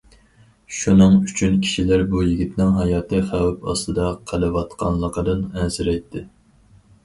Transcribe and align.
شۇنىڭ 0.77 1.17
ئۈچۈن، 1.27 1.59
كىشىلەر 1.65 2.05
بۇ 2.15 2.23
يىگىتنىڭ 2.29 2.73
ھاياتى 2.79 3.21
خەۋپ 3.29 3.69
ئاستىدا 3.69 4.09
قېلىۋاتقانلىقىدىن 4.33 5.47
ئەنسىرەيتتى. 5.55 6.29